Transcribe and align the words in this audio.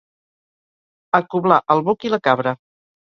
Acoblar 1.19 1.59
el 1.75 1.85
boc 1.91 2.07
i 2.11 2.15
la 2.15 2.21
cabra. 2.29 2.59